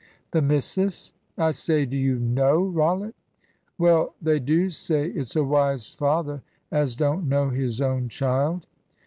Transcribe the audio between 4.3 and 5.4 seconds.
do say it's